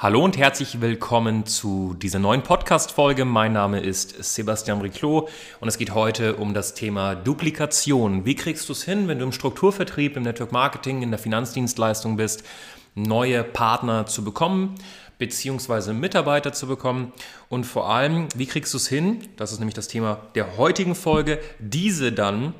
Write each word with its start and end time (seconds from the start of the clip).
Hallo 0.00 0.24
und 0.24 0.38
herzlich 0.38 0.80
willkommen 0.80 1.44
zu 1.44 1.96
dieser 2.00 2.20
neuen 2.20 2.44
Podcast-Folge. 2.44 3.24
Mein 3.24 3.52
Name 3.52 3.80
ist 3.80 4.22
Sebastian 4.22 4.80
Riclot 4.80 5.28
und 5.58 5.66
es 5.66 5.76
geht 5.76 5.92
heute 5.92 6.36
um 6.36 6.54
das 6.54 6.74
Thema 6.74 7.16
Duplikation. 7.16 8.24
Wie 8.24 8.36
kriegst 8.36 8.68
du 8.68 8.74
es 8.74 8.84
hin, 8.84 9.08
wenn 9.08 9.18
du 9.18 9.24
im 9.24 9.32
Strukturvertrieb, 9.32 10.16
im 10.16 10.22
Network 10.22 10.52
Marketing, 10.52 11.02
in 11.02 11.10
der 11.10 11.18
Finanzdienstleistung 11.18 12.16
bist, 12.16 12.44
neue 12.94 13.42
Partner 13.42 14.06
zu 14.06 14.22
bekommen, 14.22 14.76
beziehungsweise 15.18 15.92
Mitarbeiter 15.94 16.52
zu 16.52 16.68
bekommen 16.68 17.12
und 17.48 17.64
vor 17.64 17.90
allem, 17.90 18.28
wie 18.36 18.46
kriegst 18.46 18.72
du 18.74 18.76
es 18.76 18.86
hin, 18.86 19.26
das 19.36 19.50
ist 19.50 19.58
nämlich 19.58 19.74
das 19.74 19.88
Thema 19.88 20.20
der 20.36 20.58
heutigen 20.58 20.94
Folge, 20.94 21.40
diese 21.58 22.12
dann 22.12 22.54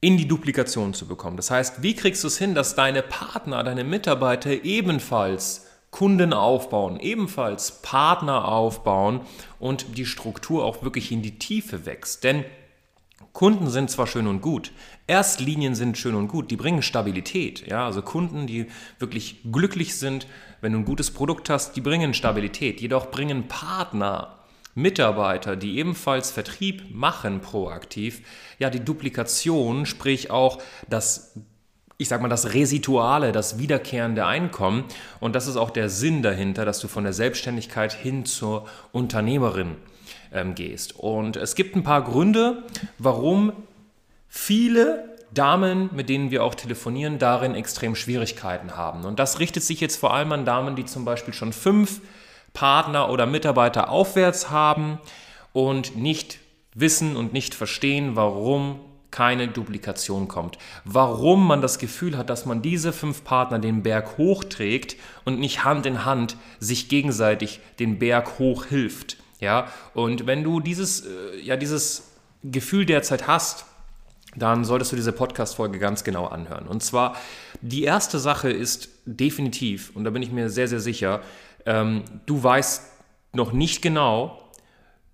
in 0.00 0.16
die 0.16 0.26
Duplikation 0.26 0.94
zu 0.94 1.06
bekommen. 1.06 1.36
Das 1.36 1.50
heißt, 1.50 1.82
wie 1.82 1.94
kriegst 1.94 2.24
du 2.24 2.28
es 2.28 2.38
hin, 2.38 2.54
dass 2.54 2.74
deine 2.74 3.02
Partner, 3.02 3.62
deine 3.62 3.84
Mitarbeiter 3.84 4.64
ebenfalls 4.64 5.66
Kunden 5.96 6.34
aufbauen, 6.34 7.00
ebenfalls 7.00 7.80
Partner 7.80 8.48
aufbauen 8.48 9.22
und 9.58 9.96
die 9.96 10.04
Struktur 10.04 10.62
auch 10.62 10.82
wirklich 10.82 11.10
in 11.10 11.22
die 11.22 11.38
Tiefe 11.38 11.86
wächst. 11.86 12.22
Denn 12.22 12.44
Kunden 13.32 13.70
sind 13.70 13.90
zwar 13.90 14.06
schön 14.06 14.26
und 14.26 14.42
gut, 14.42 14.72
Erstlinien 15.06 15.74
sind 15.74 15.96
schön 15.96 16.14
und 16.14 16.28
gut, 16.28 16.50
die 16.50 16.56
bringen 16.56 16.82
Stabilität. 16.82 17.66
Ja, 17.66 17.86
also 17.86 18.02
Kunden, 18.02 18.46
die 18.46 18.66
wirklich 18.98 19.40
glücklich 19.50 19.96
sind, 19.96 20.26
wenn 20.60 20.72
du 20.72 20.80
ein 20.80 20.84
gutes 20.84 21.10
Produkt 21.12 21.48
hast, 21.48 21.76
die 21.76 21.80
bringen 21.80 22.12
Stabilität. 22.12 22.82
Jedoch 22.82 23.10
bringen 23.10 23.48
Partner, 23.48 24.40
Mitarbeiter, 24.74 25.56
die 25.56 25.78
ebenfalls 25.78 26.30
Vertrieb 26.30 26.94
machen 26.94 27.40
proaktiv, 27.40 28.20
ja, 28.58 28.68
die 28.68 28.84
Duplikation, 28.84 29.86
sprich 29.86 30.30
auch 30.30 30.60
das 30.90 31.40
ich 31.98 32.08
sag 32.08 32.20
mal, 32.20 32.28
das 32.28 32.52
Resituale, 32.52 33.32
das 33.32 33.58
wiederkehrende 33.58 34.26
Einkommen. 34.26 34.84
Und 35.20 35.34
das 35.34 35.46
ist 35.46 35.56
auch 35.56 35.70
der 35.70 35.88
Sinn 35.88 36.22
dahinter, 36.22 36.64
dass 36.64 36.80
du 36.80 36.88
von 36.88 37.04
der 37.04 37.12
Selbstständigkeit 37.12 37.92
hin 37.92 38.26
zur 38.26 38.66
Unternehmerin 38.92 39.76
ähm, 40.32 40.54
gehst. 40.54 40.94
Und 40.96 41.36
es 41.36 41.54
gibt 41.54 41.74
ein 41.74 41.82
paar 41.82 42.02
Gründe, 42.02 42.62
warum 42.98 43.52
viele 44.28 45.16
Damen, 45.32 45.90
mit 45.94 46.08
denen 46.08 46.30
wir 46.30 46.44
auch 46.44 46.54
telefonieren, 46.54 47.18
darin 47.18 47.54
extrem 47.54 47.94
Schwierigkeiten 47.94 48.76
haben. 48.76 49.04
Und 49.04 49.18
das 49.18 49.38
richtet 49.40 49.62
sich 49.62 49.80
jetzt 49.80 49.96
vor 49.96 50.14
allem 50.14 50.32
an 50.32 50.44
Damen, 50.44 50.76
die 50.76 50.84
zum 50.84 51.04
Beispiel 51.04 51.34
schon 51.34 51.52
fünf 51.52 52.00
Partner 52.52 53.10
oder 53.10 53.26
Mitarbeiter 53.26 53.90
aufwärts 53.90 54.50
haben 54.50 54.98
und 55.52 55.96
nicht 55.96 56.38
wissen 56.74 57.16
und 57.16 57.32
nicht 57.32 57.54
verstehen, 57.54 58.16
warum 58.16 58.80
keine 59.16 59.48
Duplikation 59.48 60.28
kommt. 60.28 60.58
Warum 60.84 61.46
man 61.46 61.62
das 61.62 61.78
Gefühl 61.78 62.18
hat, 62.18 62.28
dass 62.28 62.44
man 62.44 62.60
diese 62.60 62.92
fünf 62.92 63.24
Partner 63.24 63.58
den 63.58 63.82
Berg 63.82 64.18
hochträgt 64.18 64.96
und 65.24 65.40
nicht 65.40 65.64
Hand 65.64 65.86
in 65.86 66.04
Hand 66.04 66.36
sich 66.60 66.90
gegenseitig 66.90 67.60
den 67.78 67.98
Berg 67.98 68.38
hoch 68.38 68.66
hilft. 68.66 69.16
Ja, 69.40 69.68
und 69.94 70.26
wenn 70.26 70.44
du 70.44 70.60
dieses, 70.60 71.06
äh, 71.06 71.40
ja, 71.42 71.56
dieses 71.56 72.10
Gefühl 72.42 72.84
derzeit 72.84 73.26
hast, 73.26 73.64
dann 74.34 74.66
solltest 74.66 74.92
du 74.92 74.96
diese 74.96 75.12
Podcast-Folge 75.12 75.78
ganz 75.78 76.04
genau 76.04 76.26
anhören. 76.26 76.66
Und 76.66 76.82
zwar, 76.82 77.16
die 77.62 77.84
erste 77.84 78.18
Sache 78.18 78.50
ist 78.50 78.90
definitiv, 79.06 79.92
und 79.94 80.04
da 80.04 80.10
bin 80.10 80.20
ich 80.20 80.30
mir 80.30 80.50
sehr, 80.50 80.68
sehr 80.68 80.80
sicher, 80.80 81.22
ähm, 81.64 82.04
du 82.26 82.42
weißt 82.42 82.82
noch 83.32 83.52
nicht 83.52 83.80
genau, 83.80 84.52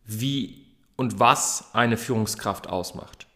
wie 0.05 0.67
und 0.97 1.21
was 1.21 1.67
eine 1.73 1.97
Führungskraft 1.97 2.69
ausmacht. 2.69 3.29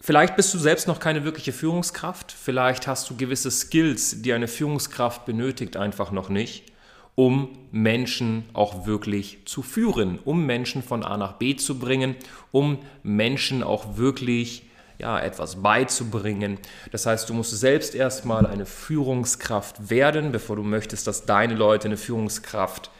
Vielleicht 0.00 0.36
bist 0.36 0.54
du 0.54 0.58
selbst 0.58 0.86
noch 0.86 1.00
keine 1.00 1.24
wirkliche 1.24 1.52
Führungskraft, 1.52 2.30
vielleicht 2.30 2.86
hast 2.86 3.10
du 3.10 3.16
gewisse 3.16 3.50
Skills, 3.50 4.22
die 4.22 4.32
eine 4.32 4.46
Führungskraft 4.46 5.26
benötigt, 5.26 5.76
einfach 5.76 6.12
noch 6.12 6.28
nicht, 6.28 6.72
um 7.16 7.58
Menschen 7.72 8.44
auch 8.52 8.86
wirklich 8.86 9.38
zu 9.44 9.60
führen, 9.62 10.20
um 10.24 10.46
Menschen 10.46 10.84
von 10.84 11.02
A 11.02 11.16
nach 11.16 11.32
B 11.32 11.56
zu 11.56 11.80
bringen, 11.80 12.14
um 12.52 12.78
Menschen 13.02 13.64
auch 13.64 13.96
wirklich 13.96 14.70
ja, 14.98 15.18
etwas 15.18 15.62
beizubringen. 15.62 16.58
Das 16.92 17.06
heißt, 17.06 17.28
du 17.28 17.34
musst 17.34 17.58
selbst 17.58 17.96
erstmal 17.96 18.46
eine 18.46 18.66
Führungskraft 18.66 19.90
werden, 19.90 20.30
bevor 20.30 20.54
du 20.54 20.62
möchtest, 20.62 21.08
dass 21.08 21.26
deine 21.26 21.54
Leute 21.54 21.88
eine 21.88 21.96
Führungskraft 21.96 22.90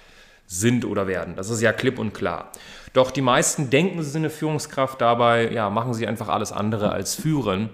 sind 0.49 0.85
oder 0.85 1.07
werden. 1.07 1.37
Das 1.37 1.51
ist 1.51 1.61
ja 1.61 1.73
klipp 1.73 1.99
und 1.99 2.15
klar. 2.15 2.51
Doch 2.95 3.11
die 3.11 3.21
meisten 3.21 3.71
denken, 3.71 4.03
sie 4.03 4.11
sind 4.11 4.23
eine 4.23 4.31
Führungskraft, 4.31 5.01
dabei 5.01 5.53
ja, 5.53 5.71
machen 5.71 5.95
sie 5.95 6.07
einfach 6.09 6.29
alles 6.29 6.51
andere 6.51 6.91
als 6.91 7.15
führen. 7.15 7.69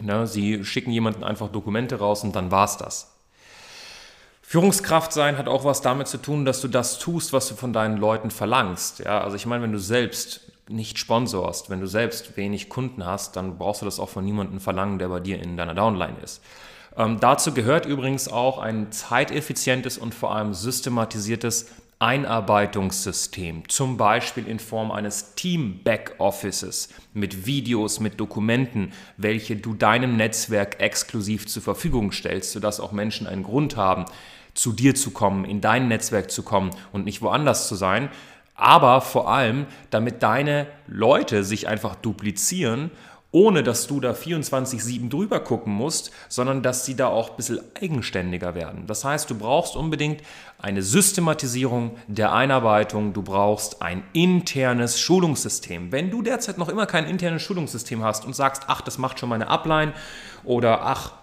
Ne, 0.00 0.26
sie 0.26 0.64
schicken 0.64 0.90
jemanden 0.90 1.22
einfach 1.22 1.48
Dokumente 1.48 2.00
raus 2.00 2.24
und 2.24 2.34
dann 2.34 2.50
war 2.50 2.64
es 2.64 2.76
das. 2.76 3.12
Führungskraft 4.42 5.12
sein 5.12 5.38
hat 5.38 5.48
auch 5.48 5.64
was 5.64 5.80
damit 5.80 6.08
zu 6.08 6.18
tun, 6.18 6.44
dass 6.44 6.60
du 6.60 6.68
das 6.68 6.98
tust, 6.98 7.32
was 7.32 7.48
du 7.48 7.54
von 7.54 7.72
deinen 7.72 7.96
Leuten 7.96 8.30
verlangst. 8.30 8.98
Ja, 8.98 9.22
also 9.22 9.36
ich 9.36 9.46
meine, 9.46 9.62
wenn 9.62 9.72
du 9.72 9.78
selbst 9.78 10.40
nicht 10.68 10.98
sponsorst, 10.98 11.70
wenn 11.70 11.80
du 11.80 11.86
selbst 11.86 12.36
wenig 12.36 12.68
Kunden 12.68 13.06
hast, 13.06 13.36
dann 13.36 13.58
brauchst 13.58 13.82
du 13.82 13.84
das 13.84 14.00
auch 14.00 14.08
von 14.08 14.24
niemandem 14.24 14.60
verlangen, 14.60 14.98
der 14.98 15.08
bei 15.08 15.20
dir 15.20 15.40
in 15.40 15.56
deiner 15.56 15.74
Downline 15.74 16.16
ist. 16.22 16.42
Ähm, 16.96 17.18
dazu 17.20 17.54
gehört 17.54 17.86
übrigens 17.86 18.28
auch 18.28 18.58
ein 18.58 18.92
zeiteffizientes 18.92 19.98
und 19.98 20.14
vor 20.14 20.34
allem 20.34 20.52
systematisiertes 20.52 21.70
Einarbeitungssystem, 22.02 23.68
zum 23.68 23.96
Beispiel 23.96 24.48
in 24.48 24.58
Form 24.58 24.90
eines 24.90 25.36
Team-Backoffices 25.36 26.88
mit 27.14 27.46
Videos, 27.46 28.00
mit 28.00 28.18
Dokumenten, 28.18 28.92
welche 29.16 29.54
du 29.54 29.74
deinem 29.74 30.16
Netzwerk 30.16 30.80
exklusiv 30.80 31.46
zur 31.46 31.62
Verfügung 31.62 32.10
stellst, 32.10 32.50
sodass 32.50 32.80
auch 32.80 32.90
Menschen 32.90 33.28
einen 33.28 33.44
Grund 33.44 33.76
haben, 33.76 34.06
zu 34.52 34.72
dir 34.72 34.96
zu 34.96 35.12
kommen, 35.12 35.44
in 35.44 35.60
dein 35.60 35.86
Netzwerk 35.86 36.32
zu 36.32 36.42
kommen 36.42 36.70
und 36.90 37.04
nicht 37.04 37.22
woanders 37.22 37.68
zu 37.68 37.76
sein. 37.76 38.08
Aber 38.56 39.00
vor 39.00 39.30
allem, 39.30 39.66
damit 39.90 40.24
deine 40.24 40.66
Leute 40.88 41.44
sich 41.44 41.68
einfach 41.68 41.94
duplizieren 41.94 42.90
ohne 43.32 43.62
dass 43.62 43.86
du 43.86 43.98
da 43.98 44.12
24-7 44.12 45.08
drüber 45.08 45.40
gucken 45.40 45.72
musst, 45.72 46.12
sondern 46.28 46.62
dass 46.62 46.84
sie 46.84 46.94
da 46.94 47.08
auch 47.08 47.30
ein 47.30 47.36
bisschen 47.36 47.60
eigenständiger 47.80 48.54
werden. 48.54 48.86
Das 48.86 49.04
heißt, 49.04 49.28
du 49.30 49.34
brauchst 49.34 49.74
unbedingt 49.74 50.22
eine 50.58 50.82
Systematisierung 50.82 51.96
der 52.06 52.32
Einarbeitung, 52.32 53.14
du 53.14 53.22
brauchst 53.22 53.82
ein 53.82 54.04
internes 54.12 55.00
Schulungssystem. 55.00 55.90
Wenn 55.90 56.10
du 56.10 56.22
derzeit 56.22 56.58
noch 56.58 56.68
immer 56.68 56.86
kein 56.86 57.06
internes 57.06 57.42
Schulungssystem 57.42 58.04
hast 58.04 58.24
und 58.26 58.36
sagst, 58.36 58.64
ach, 58.68 58.82
das 58.82 58.98
macht 58.98 59.18
schon 59.18 59.30
meine 59.30 59.48
Upline 59.48 59.94
oder 60.44 60.82
ach, 60.82 61.14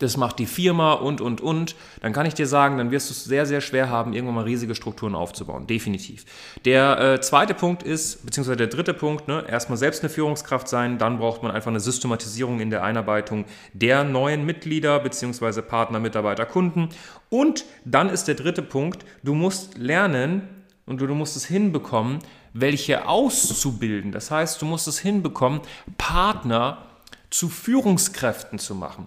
das 0.00 0.16
macht 0.16 0.38
die 0.38 0.46
Firma 0.46 0.94
und, 0.94 1.20
und, 1.20 1.40
und, 1.40 1.76
dann 2.00 2.12
kann 2.12 2.26
ich 2.26 2.34
dir 2.34 2.46
sagen, 2.46 2.78
dann 2.78 2.90
wirst 2.90 3.10
du 3.10 3.12
es 3.12 3.24
sehr, 3.24 3.46
sehr 3.46 3.60
schwer 3.60 3.88
haben, 3.88 4.12
irgendwann 4.12 4.34
mal 4.34 4.44
riesige 4.44 4.74
Strukturen 4.74 5.14
aufzubauen. 5.14 5.66
Definitiv. 5.66 6.24
Der 6.64 6.98
äh, 6.98 7.20
zweite 7.20 7.54
Punkt 7.54 7.82
ist, 7.82 8.24
beziehungsweise 8.24 8.56
der 8.56 8.66
dritte 8.66 8.94
Punkt, 8.94 9.28
ne, 9.28 9.44
erstmal 9.46 9.78
selbst 9.78 10.02
eine 10.02 10.10
Führungskraft 10.10 10.68
sein, 10.68 10.98
dann 10.98 11.18
braucht 11.18 11.42
man 11.42 11.52
einfach 11.52 11.70
eine 11.70 11.80
Systematisierung 11.80 12.60
in 12.60 12.70
der 12.70 12.82
Einarbeitung 12.82 13.44
der 13.72 14.02
neuen 14.04 14.44
Mitglieder, 14.44 14.98
beziehungsweise 15.00 15.62
Partner, 15.62 16.00
Mitarbeiter, 16.00 16.46
Kunden. 16.46 16.88
Und 17.28 17.64
dann 17.84 18.08
ist 18.08 18.24
der 18.24 18.34
dritte 18.34 18.62
Punkt, 18.62 19.04
du 19.22 19.34
musst 19.34 19.76
lernen 19.76 20.48
und 20.86 21.00
du, 21.00 21.06
du 21.06 21.14
musst 21.14 21.36
es 21.36 21.44
hinbekommen, 21.44 22.20
welche 22.52 23.06
auszubilden. 23.06 24.12
Das 24.12 24.30
heißt, 24.30 24.60
du 24.60 24.66
musst 24.66 24.88
es 24.88 24.98
hinbekommen, 24.98 25.60
Partner 25.98 26.86
zu 27.30 27.48
Führungskräften 27.48 28.58
zu 28.58 28.74
machen. 28.74 29.06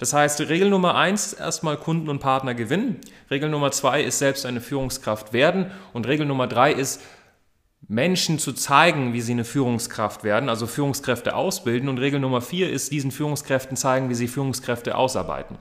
Das 0.00 0.14
heißt, 0.14 0.40
Regel 0.48 0.70
Nummer 0.70 0.94
eins 0.94 1.34
ist 1.34 1.40
erstmal 1.40 1.76
Kunden 1.76 2.08
und 2.08 2.20
Partner 2.20 2.54
gewinnen. 2.54 2.96
Regel 3.30 3.50
Nummer 3.50 3.70
zwei 3.70 4.02
ist 4.02 4.18
selbst 4.18 4.46
eine 4.46 4.62
Führungskraft 4.62 5.34
werden. 5.34 5.70
Und 5.92 6.08
Regel 6.08 6.24
Nummer 6.24 6.46
drei 6.46 6.72
ist, 6.72 7.02
Menschen 7.86 8.38
zu 8.38 8.54
zeigen, 8.54 9.12
wie 9.12 9.20
sie 9.20 9.32
eine 9.32 9.44
Führungskraft 9.44 10.24
werden, 10.24 10.48
also 10.48 10.66
Führungskräfte 10.66 11.34
ausbilden. 11.34 11.90
Und 11.90 11.98
Regel 11.98 12.18
Nummer 12.18 12.40
vier 12.40 12.70
ist, 12.70 12.92
diesen 12.92 13.10
Führungskräften 13.10 13.76
zeigen, 13.76 14.08
wie 14.08 14.14
sie 14.14 14.26
Führungskräfte 14.26 14.96
ausarbeiten. 14.96 15.58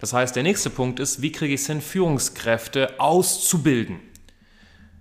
Das 0.00 0.14
heißt, 0.14 0.34
der 0.34 0.42
nächste 0.42 0.70
Punkt 0.70 0.98
ist, 0.98 1.20
wie 1.20 1.30
kriege 1.30 1.52
ich 1.52 1.60
es 1.60 1.66
hin, 1.66 1.82
Führungskräfte 1.82 2.98
auszubilden? 2.98 4.00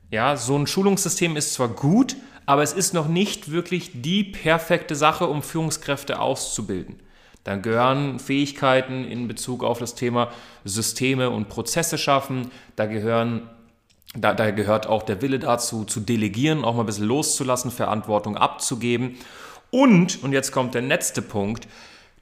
Ja, 0.09 0.35
so 0.35 0.57
ein 0.57 0.67
Schulungssystem 0.67 1.37
ist 1.37 1.53
zwar 1.53 1.69
gut, 1.69 2.17
aber 2.45 2.61
es 2.61 2.73
ist 2.73 2.93
noch 2.93 3.07
nicht 3.07 3.51
wirklich 3.51 4.01
die 4.01 4.25
perfekte 4.25 4.95
Sache, 4.95 5.27
um 5.27 5.41
Führungskräfte 5.41 6.19
auszubilden. 6.19 6.99
Dann 7.43 7.61
gehören 7.61 8.19
Fähigkeiten 8.19 9.03
in 9.03 9.27
Bezug 9.27 9.63
auf 9.63 9.79
das 9.79 9.95
Thema 9.95 10.31
Systeme 10.63 11.29
und 11.29 11.49
Prozesse 11.49 11.97
schaffen. 11.97 12.51
Da 12.75 12.85
gehören 12.85 13.49
Da, 14.13 14.33
da 14.33 14.51
gehört 14.51 14.87
auch 14.87 15.03
der 15.03 15.21
Wille 15.21 15.39
dazu, 15.39 15.85
zu 15.85 16.01
delegieren, 16.01 16.65
auch 16.65 16.75
mal 16.75 16.83
ein 16.83 16.85
bisschen 16.85 17.07
loszulassen, 17.07 17.71
Verantwortung 17.71 18.35
abzugeben. 18.35 19.15
Und, 19.71 20.21
und 20.21 20.33
jetzt 20.33 20.51
kommt 20.51 20.73
der 20.73 20.81
letzte 20.81 21.21
Punkt, 21.21 21.69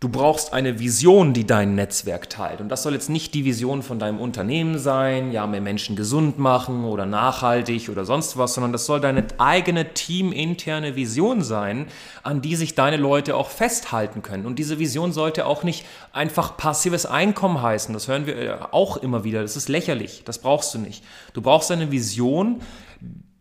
Du 0.02 0.08
brauchst 0.08 0.54
eine 0.54 0.80
Vision, 0.80 1.34
die 1.34 1.46
dein 1.46 1.76
Netzwerk 1.76 2.30
teilt. 2.30 2.62
Und 2.62 2.70
das 2.70 2.84
soll 2.84 2.94
jetzt 2.94 3.10
nicht 3.10 3.34
die 3.34 3.44
Vision 3.44 3.84
von 3.84 4.00
deinem 4.00 4.22
Unternehmen 4.22 4.80
sein, 4.80 5.34
ja, 5.34 5.46
mehr 5.46 5.60
Menschen 5.60 5.98
gesund 5.98 6.40
machen 6.40 6.86
oder 6.86 7.06
nachhaltig 7.06 7.90
oder 7.90 8.06
sonst 8.06 8.38
was, 8.38 8.54
sondern 8.54 8.72
das 8.72 8.86
soll 8.86 9.02
deine 9.02 9.26
eigene 9.40 9.94
teaminterne 9.94 10.96
Vision 10.96 11.42
sein, 11.42 11.88
an 12.24 12.42
die 12.42 12.56
sich 12.56 12.76
deine 12.76 12.96
Leute 12.96 13.36
auch 13.36 13.50
festhalten 13.50 14.22
können. 14.22 14.46
Und 14.46 14.58
diese 14.58 14.80
Vision 14.80 15.12
sollte 15.12 15.46
auch 15.46 15.64
nicht 15.64 15.86
einfach 16.14 16.56
passives 16.56 17.06
Einkommen 17.06 17.62
heißen. 17.62 17.94
Das 17.94 18.08
hören 18.08 18.26
wir 18.26 18.38
äh, 18.38 18.58
auch 18.72 18.96
immer 18.96 19.26
wieder. 19.26 19.42
Das 19.42 19.58
ist 19.58 19.68
lächerlich. 19.68 20.22
Das 20.24 20.40
brauchst 20.40 20.74
du 20.74 20.80
nicht. 20.80 21.04
Du 21.34 21.42
brauchst 21.42 21.72
eine 21.72 21.92
Vision, 21.92 22.62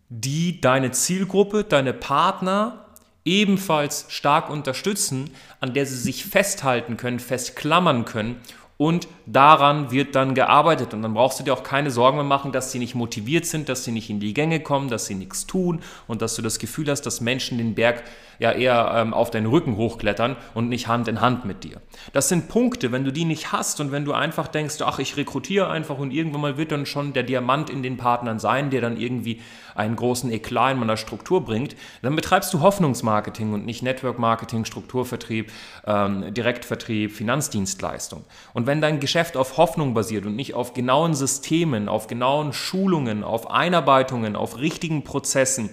die 0.08 0.60
deine 0.60 0.90
Zielgruppe, 0.90 1.62
deine 1.62 1.92
Partner, 1.92 2.87
ebenfalls 3.24 4.06
stark 4.08 4.50
unterstützen, 4.50 5.30
an 5.60 5.74
der 5.74 5.86
sie 5.86 5.96
sich 5.96 6.24
festhalten 6.24 6.96
können, 6.96 7.20
festklammern 7.20 8.04
können 8.04 8.40
und 8.78 9.08
daran 9.26 9.90
wird 9.90 10.14
dann 10.14 10.34
gearbeitet. 10.34 10.94
Und 10.94 11.02
dann 11.02 11.12
brauchst 11.12 11.38
du 11.38 11.44
dir 11.44 11.52
auch 11.52 11.64
keine 11.64 11.90
Sorgen 11.90 12.16
mehr 12.16 12.24
machen, 12.24 12.52
dass 12.52 12.72
sie 12.72 12.78
nicht 12.78 12.94
motiviert 12.94 13.44
sind, 13.44 13.68
dass 13.68 13.84
sie 13.84 13.90
nicht 13.90 14.08
in 14.08 14.20
die 14.20 14.32
Gänge 14.32 14.60
kommen, 14.60 14.88
dass 14.88 15.06
sie 15.06 15.16
nichts 15.16 15.46
tun 15.46 15.80
und 16.06 16.22
dass 16.22 16.36
du 16.36 16.42
das 16.42 16.58
Gefühl 16.58 16.88
hast, 16.88 17.02
dass 17.02 17.20
Menschen 17.20 17.58
den 17.58 17.74
Berg 17.74 18.04
ja 18.38 18.52
eher 18.52 18.92
ähm, 18.94 19.14
auf 19.14 19.30
deinen 19.30 19.46
Rücken 19.46 19.76
hochklettern 19.76 20.36
und 20.54 20.68
nicht 20.68 20.86
Hand 20.86 21.08
in 21.08 21.20
Hand 21.20 21.44
mit 21.44 21.64
dir. 21.64 21.80
Das 22.12 22.28
sind 22.28 22.48
Punkte, 22.48 22.92
wenn 22.92 23.04
du 23.04 23.12
die 23.12 23.24
nicht 23.24 23.52
hast 23.52 23.80
und 23.80 23.90
wenn 23.90 24.04
du 24.04 24.12
einfach 24.12 24.46
denkst, 24.46 24.76
ach, 24.80 25.00
ich 25.00 25.16
rekrutiere 25.16 25.68
einfach 25.68 25.98
und 25.98 26.12
irgendwann 26.12 26.40
mal 26.40 26.56
wird 26.56 26.70
dann 26.70 26.86
schon 26.86 27.12
der 27.12 27.24
Diamant 27.24 27.68
in 27.68 27.82
den 27.82 27.96
Partnern 27.96 28.38
sein, 28.38 28.70
der 28.70 28.80
dann 28.80 28.96
irgendwie 28.96 29.40
einen 29.74 29.96
großen 29.96 30.30
Eklat 30.30 30.72
in 30.74 30.78
meiner 30.78 30.96
Struktur 30.96 31.44
bringt, 31.44 31.74
dann 32.02 32.14
betreibst 32.14 32.54
du 32.54 32.60
Hoffnungsmarketing 32.60 33.52
und 33.52 33.66
nicht 33.66 33.82
Network 33.82 34.18
Marketing, 34.18 34.64
Strukturvertrieb, 34.64 35.50
ähm, 35.86 36.32
Direktvertrieb, 36.32 37.12
Finanzdienstleistung. 37.12 38.24
Und 38.54 38.66
wenn 38.68 38.80
dein 38.80 39.00
Geschäft 39.00 39.36
auf 39.36 39.56
Hoffnung 39.56 39.94
basiert 39.94 40.26
und 40.26 40.36
nicht 40.36 40.54
auf 40.54 40.74
genauen 40.74 41.14
Systemen, 41.14 41.88
auf 41.88 42.06
genauen 42.06 42.52
Schulungen, 42.52 43.24
auf 43.24 43.50
Einarbeitungen, 43.50 44.36
auf 44.36 44.58
richtigen 44.58 45.02
Prozessen, 45.02 45.70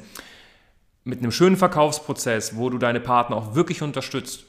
mit 1.03 1.19
einem 1.19 1.31
schönen 1.31 1.55
Verkaufsprozess, 1.55 2.55
wo 2.55 2.71
du 2.71 2.79
deine 2.79 2.99
Partner 2.99 3.37
auch 3.37 3.53
wirklich 3.53 3.83
unterstützt, 3.83 4.45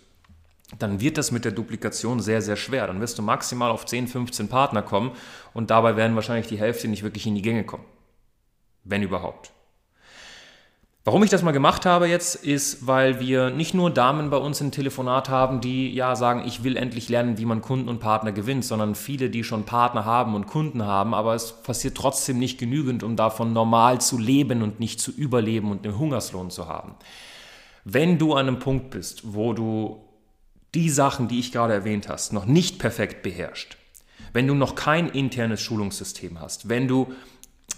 dann 0.79 1.01
wird 1.01 1.19
das 1.19 1.31
mit 1.31 1.45
der 1.45 1.53
Duplikation 1.53 2.21
sehr, 2.21 2.41
sehr 2.41 2.57
schwer. 2.57 2.87
Dann 2.87 3.01
wirst 3.01 3.19
du 3.19 3.23
maximal 3.23 3.71
auf 3.71 3.85
10, 3.85 4.09
15 4.09 4.49
Partner 4.49 4.83
kommen 4.83 5.13
und 5.53 5.71
dabei 5.71 5.97
werden 5.97 6.17
wahrscheinlich 6.17 6.49
die 6.49 6.59
Hälfte 6.59 6.89
nicht 6.89 7.03
wirklich 7.03 7.27
in 7.27 7.35
die 7.35 7.43
Gänge 7.43 7.65
kommen. 7.65 7.85
Wenn 8.85 9.03
überhaupt. 9.03 9.53
Warum 11.07 11.23
ich 11.23 11.31
das 11.31 11.45
mal 11.45 11.53
gemacht 11.53 11.87
habe 11.87 12.09
jetzt, 12.09 12.35
ist, 12.35 12.89
weil 12.89 13.21
wir 13.21 13.51
nicht 13.51 13.75
nur 13.75 13.91
Damen 13.91 14.29
bei 14.29 14.39
uns 14.39 14.61
im 14.61 14.73
Telefonat 14.73 15.29
haben, 15.29 15.61
die 15.61 15.95
ja 15.95 16.17
sagen, 16.17 16.43
ich 16.45 16.65
will 16.65 16.77
endlich 16.77 17.09
lernen, 17.09 17.39
wie 17.39 17.45
man 17.45 17.63
Kunden 17.63 17.89
und 17.89 18.01
Partner 18.01 18.33
gewinnt, 18.33 18.65
sondern 18.65 18.97
viele, 18.97 19.31
die 19.31 19.45
schon 19.45 19.63
Partner 19.63 20.05
haben 20.05 20.35
und 20.35 20.49
Kunden 20.49 20.85
haben, 20.85 21.15
aber 21.15 21.37
es 21.37 21.63
passiert 21.63 21.97
trotzdem 21.97 22.41
nicht 22.41 22.59
genügend, 22.59 23.05
um 23.05 23.15
davon 23.15 23.53
normal 23.53 24.01
zu 24.01 24.19
leben 24.19 24.63
und 24.63 24.81
nicht 24.81 24.99
zu 24.99 25.13
überleben 25.13 25.71
und 25.71 25.87
einen 25.87 25.97
Hungerslohn 25.97 26.51
zu 26.51 26.67
haben. 26.67 26.97
Wenn 27.85 28.19
du 28.19 28.35
an 28.35 28.49
einem 28.49 28.59
Punkt 28.59 28.91
bist, 28.91 29.33
wo 29.33 29.53
du 29.53 30.09
die 30.75 30.91
Sachen, 30.91 31.29
die 31.29 31.39
ich 31.39 31.53
gerade 31.53 31.73
erwähnt 31.73 32.09
hast, 32.09 32.33
noch 32.33 32.47
nicht 32.47 32.81
perfekt 32.81 33.23
beherrscht, 33.23 33.77
wenn 34.33 34.49
du 34.49 34.55
noch 34.55 34.75
kein 34.75 35.09
internes 35.09 35.61
Schulungssystem 35.61 36.41
hast, 36.41 36.69
wenn 36.69 36.89
du 36.89 37.13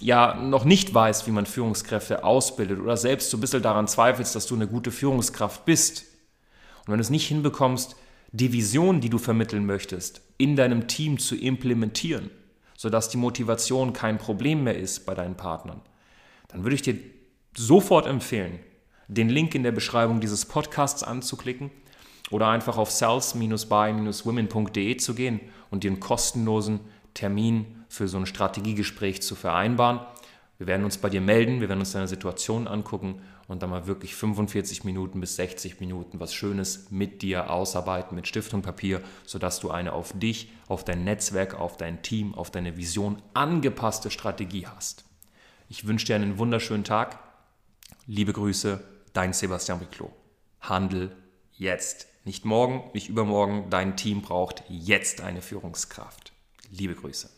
ja 0.01 0.35
noch 0.35 0.65
nicht 0.65 0.95
weißt, 0.95 1.27
wie 1.27 1.33
man 1.33 1.47
Führungskräfte 1.47 2.25
ausbildet 2.25 2.81
oder 2.81 2.97
selbst 2.97 3.31
so 3.31 3.37
ein 3.37 3.41
bisschen 3.41 3.63
daran 3.63 3.89
zweifelst, 3.89 4.35
dass 4.35 4.47
du 4.47 4.55
eine 4.55 4.69
gute 4.69 4.91
Führungskraft 4.91 5.65
bist. 5.65 6.05
Und 6.81 6.89
wenn 6.89 6.99
du 6.99 7.03
es 7.03 7.11
nicht 7.11 7.27
hinbekommst, 7.27 7.97
die 8.33 8.53
Vision, 8.53 9.01
die 9.01 9.11
du 9.11 9.19
vermitteln 9.19 9.67
möchtest, 9.67 10.23
in 10.37 10.57
deinem 10.57 10.87
Team 10.87 11.19
zu 11.19 11.37
implementieren, 11.37 12.31
sodass 12.77 13.09
die 13.09 13.17
Motivation 13.17 13.93
kein 13.93 14.19
Problem 14.19 14.65
mehr 14.65 14.79
ist 14.79 15.07
bei 15.07 15.15
deinen 15.15 15.37
Partnern, 15.37 15.81
dann 16.49 16.63
würde 16.63 16.75
ich 16.75 16.83
dir 16.83 16.97
sofort 17.57 18.07
empfehlen, 18.07 18.59
den 19.09 19.31
Link 19.31 19.55
in 19.55 19.63
der 19.63 19.73
Beschreibung 19.73 20.21
dieses 20.21 20.45
Podcasts 20.45 21.03
anzuklicken 21.03 21.71
oder 22.31 22.49
einfach 22.49 22.77
auf 22.77 22.91
sales-by-women.de 22.91 24.97
zu 24.99 25.15
gehen 25.15 25.41
und 25.71 25.85
dir 25.85 25.91
einen 25.91 26.01
kostenlosen 26.01 26.81
Termin 27.15 27.78
für 27.89 28.09
so 28.09 28.19
ein 28.19 28.27
Strategiegespräch 28.27 29.23
zu 29.23 29.35
vereinbaren. 29.35 30.01
Wir 30.59 30.67
werden 30.67 30.85
uns 30.85 30.99
bei 30.99 31.09
dir 31.09 31.21
melden, 31.21 31.61
wir 31.61 31.69
werden 31.69 31.81
uns 31.81 31.93
deine 31.93 32.09
Situation 32.09 32.67
angucken 32.67 33.23
und 33.47 33.63
dann 33.63 33.71
mal 33.71 33.87
wirklich 33.87 34.15
45 34.15 34.85
Minuten 34.85 35.21
bis 35.21 35.37
60 35.37 35.81
Minuten 35.81 36.21
was 36.21 36.35
Schönes 36.35 36.91
mit 36.91 37.23
dir 37.23 37.51
ausarbeiten, 37.51 38.17
mit 38.17 38.27
Stift 38.27 38.53
und 38.55 38.63
Papier, 38.63 39.01
sodass 39.25 39.61
du 39.61 39.71
eine 39.71 39.93
auf 39.93 40.13
dich, 40.19 40.51
auf 40.67 40.85
dein 40.85 41.05
Netzwerk, 41.05 41.55
auf 41.55 41.77
dein 41.77 42.03
Team, 42.03 42.35
auf 42.35 42.51
deine 42.51 42.77
Vision 42.77 43.23
angepasste 43.35 44.11
Strategie 44.11 44.67
hast. 44.67 45.05
Ich 45.69 45.87
wünsche 45.87 46.07
dir 46.07 46.17
einen 46.17 46.39
wunderschönen 46.39 46.85
Tag. 46.85 47.19
Liebe 48.07 48.33
Grüße, 48.33 48.83
dein 49.13 49.33
Sebastian 49.33 49.79
Riclot. 49.79 50.13
Handel 50.61 51.15
jetzt. 51.53 52.07
Nicht 52.25 52.45
morgen, 52.45 52.91
nicht 52.95 53.09
übermorgen. 53.09 53.71
Dein 53.71 53.97
Team 53.97 54.23
braucht 54.23 54.65
jetzt 54.69 55.21
eine 55.21 55.41
Führungskraft. 55.41 56.33
Liebe 56.71 56.95
Grüße. 56.95 57.38